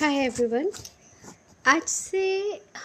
[0.00, 0.70] Hi everyone.
[1.66, 2.20] आज से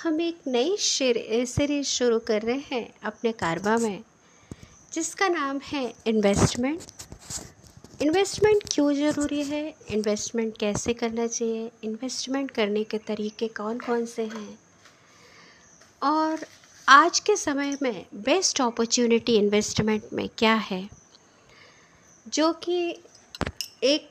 [0.01, 4.03] हम एक नई सीरीज़ शुरू कर रहे हैं अपने कारबा में,
[4.93, 6.81] जिसका नाम है इन्वेस्टमेंट।
[8.01, 9.73] इन्वेस्टमेंट क्यों ज़रूरी है?
[9.89, 11.71] इन्वेस्टमेंट कैसे करना चाहिए?
[11.83, 14.59] इन्वेस्टमेंट करने के तरीके कौन कौन से हैं?
[16.03, 16.45] और
[16.87, 20.89] आज के समय में बेस्ट अपॉर्चुनिटी इन्वेस्टमेंट में क्या है?
[22.27, 23.03] जो कि
[23.83, 24.09] एक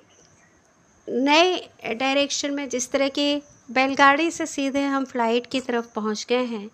[1.09, 6.45] नए डायरेक्शन में जिस तरह की बैलगाड़ी से सीधे हम फ़्लाइट की तरफ़ पहुँच गए
[6.45, 6.69] हैं,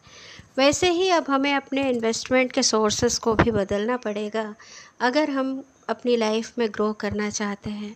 [0.59, 4.55] वैसे ही अब हमें अपने इन्वेस्टमेंट के सोर्सेस को भी बदलना पड़ेगा।
[5.01, 7.95] अगर हम अपनी लाइफ में ग्रो करना चाहते हैं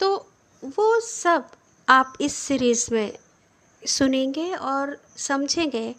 [0.00, 0.14] तो
[0.62, 1.48] वो सब
[1.88, 3.12] आप इस सीरीज़ में
[3.82, 5.94] सुनेंगे और समझेंगे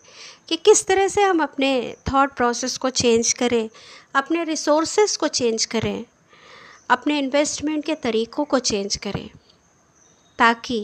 [0.50, 3.70] कि किस तरह से हम अपने थॉट प्रोसेस को चेंज करें,
[4.16, 6.06] अपने रिसोर्सेस को चेंज करें,
[6.90, 9.30] अपने इन्वेस्टमेंट के तरीक़ों को चेंज करें।
[10.40, 10.80] ताकि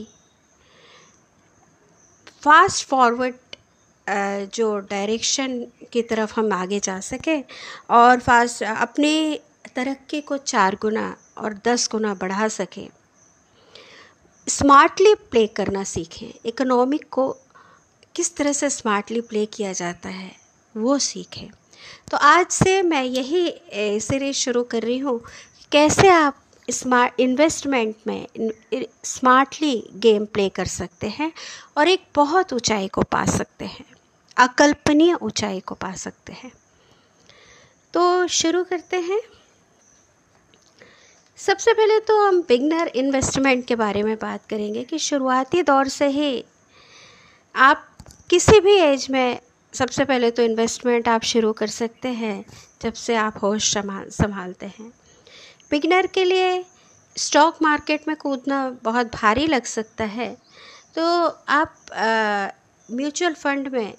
[2.43, 3.35] फास्ट फॉरवर्ड
[4.53, 5.59] जो डायरेक्शन
[5.93, 7.43] की तरफ़ हम आगे जा सकें
[7.89, 9.39] और फास्ट अपनी
[9.75, 12.87] तरक्की को चार गुना और दस गुना बढ़ा सकें।
[14.47, 17.29] स्मार्टली प्ले करना सीखें। इकोनॉमिक को
[18.15, 20.31] किस तरह से स्मार्टली प्ले किया जाता है,
[20.75, 21.49] वो सीखें।
[22.11, 25.19] तो आज से मैं यही सीरीज़ शुरू कर रही हूँ।
[25.71, 28.27] कैसे आप स्मार्ट इन्वेस्टमेंट में
[29.05, 31.31] स्मार्टली गेम प्ले कर सकते हैं
[31.77, 33.85] और एक बहुत ऊंचाई को पा सकते हैं,
[34.37, 36.51] अकल्पनीय ऊंचाई को पा सकते हैं।
[37.93, 39.21] तो शुरू करते हैं।
[41.37, 46.07] सबसे पहले तो हम बिगनर इन्वेस्टमेंट के बारे में बात करेंगे कि शुरुआती दौर से
[46.07, 46.43] ही
[47.55, 47.87] आप
[48.29, 49.39] किसी भी एज में
[49.73, 52.43] सबसे पहले तो इन्वेस्टमेंट आप शुरू कर सकते हैं
[52.81, 54.91] जब से आप होश संभालते हैं।
[55.73, 56.65] बिगनर के लिए
[57.17, 60.37] स्टॉक मार्केट में कूदना बहुत भारी लग सकता है।
[60.95, 61.03] तो
[61.49, 61.75] आप
[62.89, 63.93] म्यूचुअल फंड में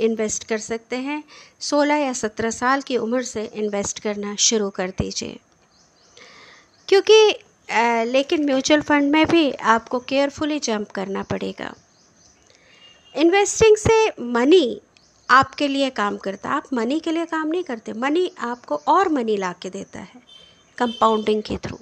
[0.00, 1.22] इन्वेस्ट कर सकते हैं।
[1.60, 5.38] 16 या 17 साल की उम्र से इन्वेस्ट करना शुरू कर दीजिए।
[6.88, 7.18] क्योंकि
[7.70, 11.72] आ, लेकिन म्यूचुअल फंड में भी आपको केयरफुली जंप करना पड़ेगा।
[13.14, 14.80] इन्वेस्टिंग से मनी
[15.30, 19.36] आपके लिए काम करता आप मनी के लिए काम नहीं करते। मनी आपको और मनी
[19.36, 20.31] ला के देता है।
[20.82, 21.78] कंपाउंडिंग के थ्रू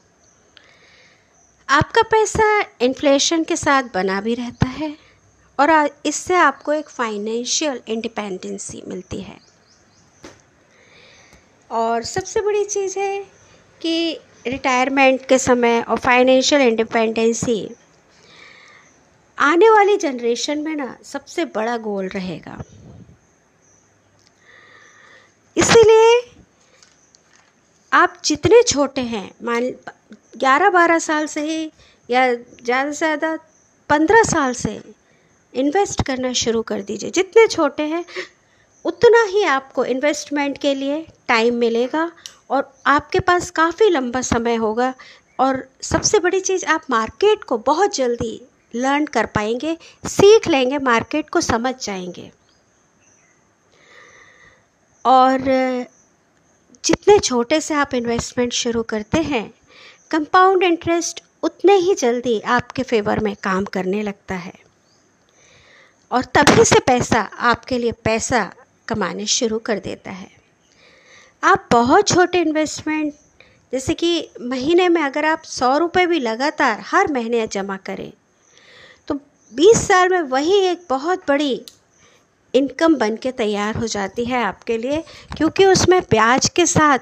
[1.69, 2.47] आपका पैसा
[2.81, 4.97] इन्फ्लेशन के साथ बना भी रहता है
[5.59, 5.71] और
[6.07, 9.39] इससे आपको एक फाइनेंशियल इंडिपेंडेंसी मिलती है।
[11.71, 13.19] और सबसे बड़ी चीज़ है
[13.81, 17.77] कि रिटायरमेंट के समय और फाइनेंशियल इंडिपेंडेंसी
[19.39, 22.63] आने वाली जनरेशन में ना सबसे बड़ा गोल रहेगा।
[25.57, 26.30] इसीलिए
[27.93, 29.65] आप जितने छोटे हैं, मान
[30.37, 31.71] ग्यारह बारह साल से ही,
[32.09, 33.37] या ज़्यादा से ज़्यादा
[33.91, 34.81] पंद्रह साल से
[35.55, 38.05] इन्वेस्ट करना शुरू कर दीजिए। जितने छोटे हैं,
[38.85, 42.11] उतना ही आपको इन्वेस्टमेंट के लिए टाइम मिलेगा
[42.51, 44.93] और आपके पास काफ़ी लंबा समय होगा
[45.39, 48.41] और सबसे बड़ी चीज़, आप मार्केट को बहुत जल्दी
[48.75, 52.31] लर्न कर पाएँगे, सीख लेंगे मार्केट को समझ जाएँगे।
[55.05, 55.41] और
[56.85, 59.51] जितने छोटे से आप इन्वेस्टमेंट शुरू करते हैं
[60.11, 64.53] कंपाउंड इंटरेस्ट उतने ही जल्दी आपके फेवर में काम करने लगता है।
[66.11, 68.43] और तभी से पैसा आपके लिए पैसा
[68.89, 70.31] कमाने शुरू कर देता है।
[71.43, 73.15] आप बहुत छोटे इन्वेस्टमेंट
[73.73, 78.13] जैसे कि महीने में अगर आप सौ रुपये भी लगातार हर महीने जमा करें
[79.09, 79.15] तो
[79.53, 81.55] बीस साल में वही एक बहुत बड़ी
[82.55, 85.03] इनकम बन के तैयार हो जाती है आपके लिए,
[85.37, 86.99] क्योंकि उसमें ब्याज के साथ,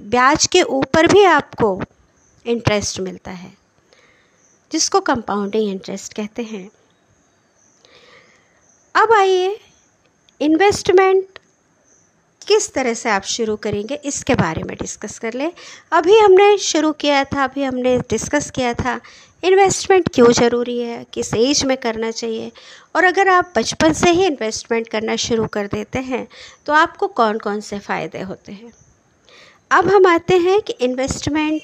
[0.00, 1.80] ब्याज के ऊपर भी आपको
[2.46, 3.52] इंटरेस्ट मिलता है,
[4.70, 6.68] जिसको कंपाउंडिंग इंटरेस्ट कहते हैं।
[8.94, 9.60] अब आइए
[10.40, 11.33] इन्वेस्टमेंट
[12.46, 15.50] किस तरह से आप शुरू करेंगे, इसके बारे में डिस्कस कर लें।
[15.92, 19.00] अभी हमने शुरू किया था, अभी हमने डिस्कस किया था,
[19.42, 22.50] इन्वेस्टमेंट क्यों ज़रूरी है, किस एज में करना चाहिए,
[22.96, 26.26] और अगर आप बचपन से ही इन्वेस्टमेंट करना शुरू कर देते हैं
[26.66, 28.72] तो आपको कौन कौन से फ़ायदे होते हैं?
[29.70, 31.62] अब हम आते हैं कि इन्वेस्टमेंट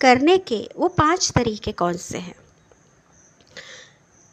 [0.00, 2.34] करने के वो पाँच तरीके कौन से हैं।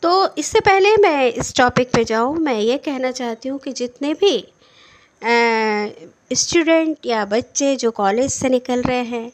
[0.04, 4.14] तो इससे पहले मैं इस टॉपिक पे जाऊँ, मैं ये कहना चाहती हूँ कि जितने
[4.14, 4.38] भी
[5.26, 9.32] स्टूडेंट या बच्चे जो कॉलेज से निकल रहे हैं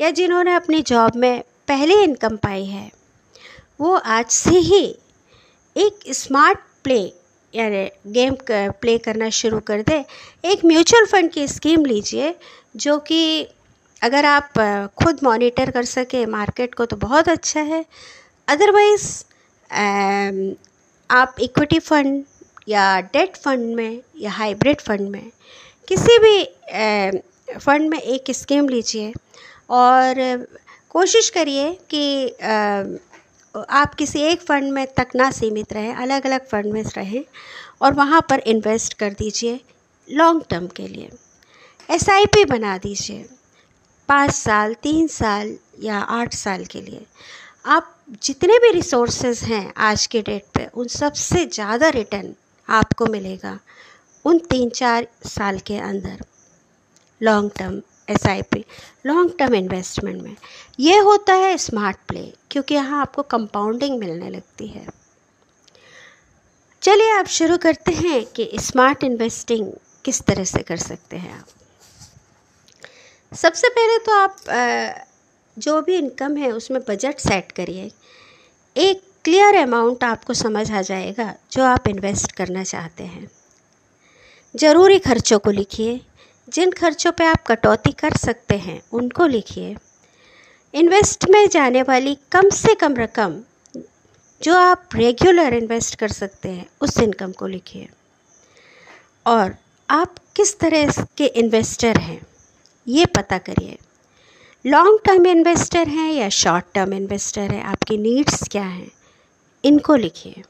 [0.00, 2.90] या जिन्होंने अपनी जॉब में पहले इनकम पाई है,
[3.80, 4.84] वो आज से ही
[5.76, 7.00] एक स्मार्ट प्ले
[7.54, 10.04] यानी गेम प्ले करना शुरू कर दे।
[10.44, 12.34] एक म्यूचुअल फंड की स्कीम लीजिए,
[12.76, 13.48] जो कि
[14.02, 14.58] अगर आप
[14.98, 17.84] खुद मॉनिटर कर सके मार्केट को तो बहुत अच्छा है।
[18.48, 19.24] अदरवाइज़
[21.10, 22.24] आप इक्विटी फंड
[22.66, 25.30] या डेट फंड में या हाइब्रिड फंड में,
[25.88, 26.44] किसी भी
[27.56, 29.12] फंड में एक स्कीम लीजिए
[29.70, 30.46] और
[30.90, 32.28] कोशिश करिए कि
[33.54, 37.24] आप किसी एक फ़ंड में तक ना सीमित रहें अलग अलग फ़ंड में रहें
[37.82, 39.60] और वहाँ पर इन्वेस्ट कर दीजिए
[40.08, 41.10] लॉन्ग टर्म के लिए।
[41.88, 43.24] एस आई पी बना दीजिए
[44.08, 47.04] पाँच साल, तीन साल या आठ साल के लिए।
[47.66, 52.34] आप जितने भी रिसोर्सेज हैं आज के डेट पे, उन सबसे ज़्यादा रिटर्न
[52.68, 53.58] आपको मिलेगा
[54.24, 56.24] उन तीन चार साल के अंदर।
[57.20, 58.64] Long term S I P
[59.06, 60.36] long term investment में।
[60.80, 64.86] ये होता है स्मार्ट प्ले क्योंकि यहाँ आपको कंपाउंडिंग मिलने लगती है।
[66.82, 69.72] चलिए आप शुरू करते हैं कि स्मार्ट इन्वेस्टिंग
[70.04, 71.46] किस तरह से कर सकते हैं आप।
[73.32, 74.36] सबसे पहले तो आप
[75.56, 77.90] जो भी इनकम है उसमें बजट सेट करिए।
[78.76, 83.30] एक क्लियर अमाउंट आपको समझ आ जाएगा जो आप इन्वेस्ट करना चाहते हैं।
[84.56, 86.00] ज़रूरी खर्चों को लिखिए।
[86.48, 89.76] जिन खर्चों पे आप कटौती कर सकते हैं, उनको लिखिए।
[90.74, 93.40] इन्वेस्ट में जाने वाली कम से कम रकम
[94.42, 97.88] जो आप रेगुलर इन्वेस्ट कर सकते हैं, उस इनकम को लिखिए।
[99.26, 99.56] और
[99.90, 102.26] आप किस तरह के इन्वेस्टर हैं,
[102.88, 103.78] ये पता करिए।
[104.66, 108.90] लॉन्ग टर्म इन्वेस्टर हैं या शॉर्ट टर्म इन्वेस्टर हैं, आपकी नीड्स क्या हैं?
[109.64, 110.42] इनको लिखिए।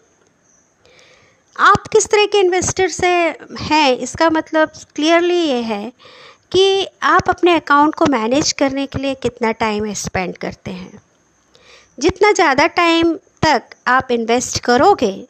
[1.56, 3.08] आप किस तरह के इन्वेस्टर से
[3.60, 5.92] हैं, इसका मतलब क्लियरली ये है
[6.52, 11.00] कि आप अपने अकाउंट को मैनेज करने के लिए कितना टाइम स्पेंड करते हैं।
[11.98, 15.26] जितना ज़्यादा टाइम तक आप इन्वेस्ट करोगे,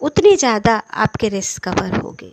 [0.00, 2.32] उतनी ज़्यादा आपके रिस्क कवर होगी।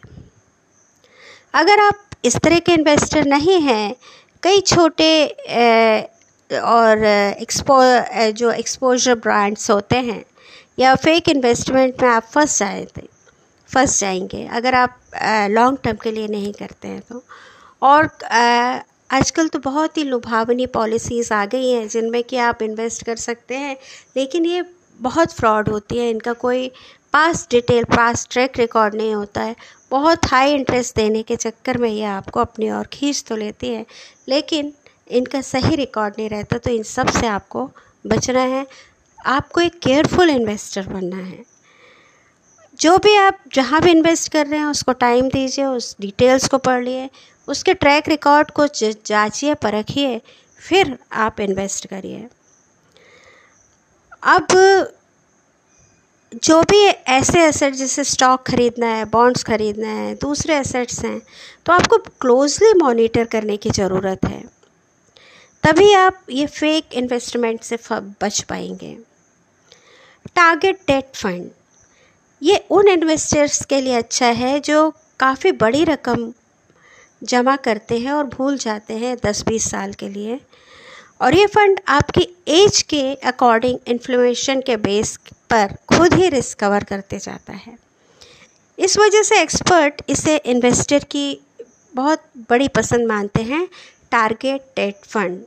[1.54, 3.96] अगर आप इस तरह के इन्वेस्टर नहीं हैं,
[4.44, 5.28] कई छोटे
[6.50, 7.82] और एक्सपो
[8.32, 10.24] जो एक्सपोजर ब्रांड्स होते हैं
[10.78, 13.08] या फेक इन्वेस्टमेंट में आप फंस जाए थे
[13.70, 14.98] फंस जाएँगे। अगर आप
[15.52, 17.24] लॉन्ग टर्म के लिए नहीं करते हैं तो।
[17.82, 18.10] और
[19.10, 23.56] आजकल तो बहुत ही लुभावनी पॉलिसीज़ आ गई हैं जिनमें कि आप इन्वेस्ट कर सकते
[23.56, 23.76] हैं,
[24.18, 24.64] लेकिन ये
[25.00, 26.68] बहुत फ्रॉड होती है। इनका कोई
[27.14, 29.56] past detail past track record नहीं होता है।
[29.92, 33.86] बहुत हाई इंटरेस्ट देने के चक्कर में ये आपको अपनी ओर खींच तो लेती है,
[34.30, 34.74] लेकिन
[35.12, 37.70] इनका सही रिकॉर्ड नहीं रहता तो इन सबसे आपको
[38.06, 38.66] बचना है।
[39.26, 41.44] आपको एक केयरफुल इन्वेस्टर बनना है।
[42.80, 46.58] जो भी आप जहाँ भी इन्वेस्ट कर रहे हैं, उसको टाइम दीजिए, उस डिटेल्स को
[46.60, 47.10] पढ़ लिए,
[47.48, 50.22] उसके ट्रैक रिकॉर्ड को जांचिए, परखिए,
[50.60, 52.28] फिर आप इन्वेस्ट करिए।
[54.24, 54.48] अब
[56.44, 61.20] जो भी ऐसे एसेट जैसे स्टॉक खरीदना है बॉन्ड्स खरीदना है, दूसरे एसेट्स हैं
[61.66, 64.44] तो आपको क्लोजली मॉनिटर करने की ज़रूरत है।
[65.64, 68.98] तभी आप ये फेक इन्वेस्टमेंट से बच पाएँगे।
[70.36, 71.50] टारगेट डेट फंड
[72.42, 74.90] ये उन इन्वेस्टर्स के लिए अच्छा है जो
[75.20, 76.32] काफ़ी बड़ी रकम
[77.24, 80.40] जमा करते हैं और भूल जाते हैं दस बीस साल के लिए।
[81.22, 85.18] और ये फंड आपकी एज के अकॉर्डिंग इन्फ्लेमेशन के बेस
[85.50, 87.78] पर खुद ही रिस्क कवर करते जाता है।
[88.78, 91.40] इस वजह से एक्सपर्ट इसे इन्वेस्टर की
[91.94, 93.68] बहुत बड़ी पसंद मानते हैं
[94.12, 95.42] टारगेट डेट फंड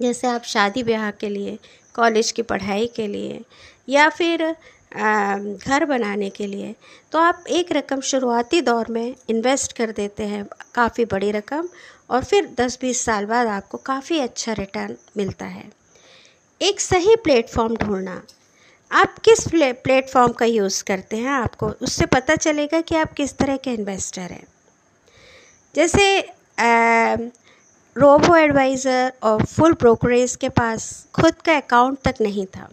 [0.00, 1.58] जैसे आप शादी ब्याह के लिए
[1.94, 3.40] कॉलेज की पढ़ाई के लिए
[3.88, 4.44] या फिर
[4.92, 6.74] घर बनाने के लिए
[7.12, 11.68] तो आप एक रकम शुरुआती दौर में इन्वेस्ट कर देते हैं, काफ़ी बड़ी रकम,
[12.10, 15.64] और फिर 10-20 साल बाद आपको काफ़ी अच्छा रिटर्न मिलता है।
[16.60, 18.20] एक सही प्लेटफॉर्म ढूंढना।
[18.90, 23.56] आप किस प्लेटफॉर्म का यूज़ करते हैं आपको, उससे पता चलेगा कि आप किस तरह
[23.56, 24.46] के इन्वेस्टर हैं।
[25.74, 26.20] जैसे
[27.96, 32.68] रोबो एडवाइज़र और फुल ब्रोकरेज के पास खुद का अकाउंट तक नहीं था।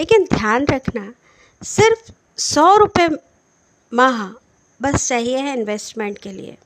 [0.00, 1.12] लेकिन ध्यान रखना
[1.62, 3.08] सिर्फ़ सौ रुपये
[3.92, 4.22] माह
[4.80, 6.56] बस चाहिए है इन्वेस्टमेंट के लिए।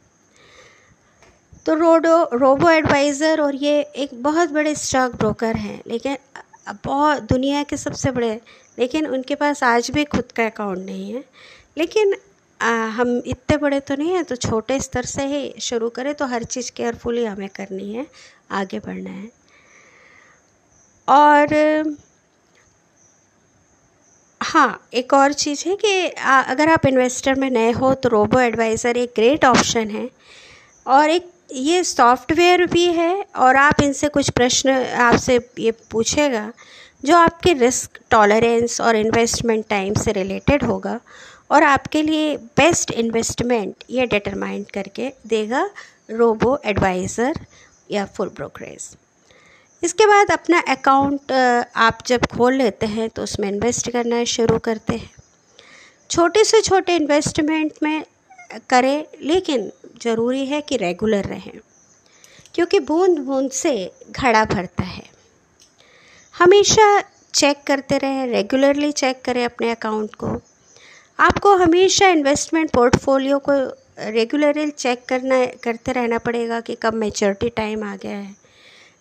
[1.66, 6.16] तो रोडो रोबो एडवाइज़र और ये एक बहुत बड़े स्टॉक ब्रोकर हैं लेकिन
[6.84, 8.30] बहुत दुनिया के सबसे बड़े
[8.78, 11.24] लेकिन उनके पास आज भी खुद का अकाउंट नहीं है।
[11.78, 12.14] लेकिन
[12.60, 16.26] आ, हम इतने बड़े तो नहीं हैं तो छोटे स्तर से ही शुरू करें तो
[16.26, 18.06] हर चीज़ केयरफुली हमें करनी है
[18.52, 19.30] आगे बढ़ना है।
[21.08, 21.46] और
[24.44, 28.40] हाँ एक और चीज़ है कि आ, अगर आप इन्वेस्टर में नए हो तो रोबो
[28.40, 30.08] एडवाइज़र एक ग्रेट ऑप्शन है।
[30.86, 34.70] और एक ये सॉफ्टवेयर भी है और आप इनसे कुछ प्रश्न
[35.02, 36.50] आपसे ये पूछेगा
[37.04, 40.98] जो आपके रिस्क टॉलरेंस और इन्वेस्टमेंट टाइम से रिलेटेड होगा
[41.50, 45.68] और आपके लिए बेस्ट इन्वेस्टमेंट ये डिटरमाइन करके देगा
[46.10, 47.40] रोबो एडवाइज़र
[47.90, 48.88] या फुल ब्रोकरेज।
[49.84, 51.32] इसके बाद अपना अकाउंट
[51.78, 55.10] आप जब खोल लेते हैं तो उसमें इन्वेस्ट करना शुरू करते हैं।
[56.10, 58.04] छोटे से छोटे इन्वेस्टमेंट में
[58.70, 59.70] करें, लेकिन
[60.02, 61.58] ज़रूरी है कि रेगुलर रहें,
[62.54, 63.72] क्योंकि बूंद बूंद से
[64.10, 65.02] घड़ा भरता है।
[66.34, 66.86] हमेशा
[67.34, 70.28] चेक करते रहें रेगुलरली चेक करें अपने अकाउंट को।
[71.18, 73.52] आपको हमेशा इन्वेस्टमेंट पोर्टफोलियो को
[74.10, 78.43] रेगुलरली चेक करना, करते रहना पड़ेगा कि कब मेचोरिटी टाइम आ गया है।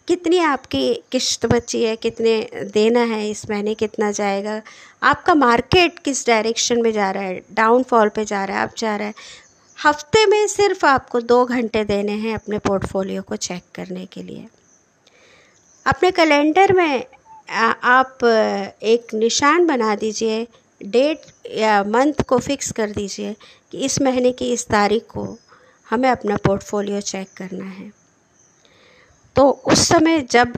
[0.08, 1.96] कितनी आपकी किश्त बची है?
[1.96, 4.62] कितने देना है इस महीने कितना जाएगा?
[5.04, 7.42] आपका मार्केट किस डायरेक्शन में जा रहा है?
[7.54, 9.14] डाउनफॉल पे जा रहा है अब जा रहा है।
[9.78, 14.48] हफ़्ते में सिर्फ़ आपको दो घंटे देने हैं अपने पोर्टफोलियो को चेक करने के लिए।
[15.86, 17.06] अपने कैलेंडर में
[17.84, 20.48] आप, एक निशान बना दीजिए
[20.82, 23.36] डेट या मंथ को फिक्स कर दीजिए
[23.72, 25.28] कि इस महीने की इस तारीख को
[25.90, 28.03] हमें अपना पोर्टफोलियो चेक करना है।
[29.36, 30.58] तो उस समय जब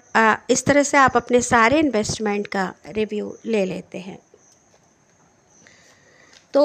[0.49, 4.19] इस तरह से आप अपने सारे इन्वेस्टमेंट का रिव्यू ले लेते हैं।
[6.53, 6.63] तो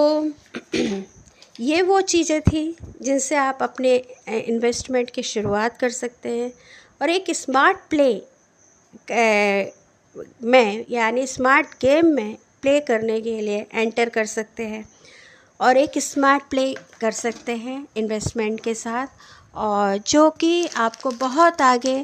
[1.60, 3.94] ये वो चीज़ें थी जिनसे आप अपने
[4.28, 6.52] इन्वेस्टमेंट की शुरुआत कर सकते हैं।
[7.02, 8.12] और एक स्मार्ट प्ले
[10.44, 14.88] में, यानी स्मार्ट गेम में प्ले करने के लिए एंटर कर सकते हैं।
[15.60, 19.06] और एक स्मार्ट प्ले कर सकते हैं इन्वेस्टमेंट के साथ।
[19.54, 21.98] और जो कि आपको बहुत आगे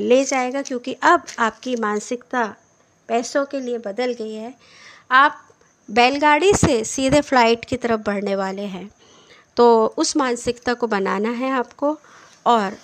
[0.00, 2.44] ले जाएगा क्योंकि अब आपकी मानसिकता
[3.08, 4.54] पैसों के लिए बदल गई है।
[5.12, 5.42] आप
[5.88, 8.88] बैलगाड़ी से सीधे फ़्लाइट की तरफ़ बढ़ने वाले हैं।
[9.56, 11.96] तो उस मानसिकता को बनाना है आपको
[12.46, 12.76] और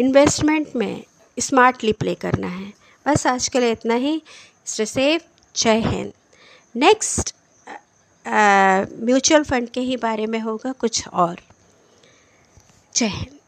[0.00, 1.02] इन्वेस्टमेंट में
[1.36, 2.72] स्मार्टली प्ले करना है।
[3.06, 4.20] बस आज के लिए इतना ही।
[4.66, 5.22] स्टे सेफ़
[5.54, 6.12] जय हिंद।
[6.74, 7.34] नेक्स्ट
[9.04, 11.40] म्यूचुअल फंड के ही बारे में होगा कुछ और।
[12.96, 13.38] जय हिंद।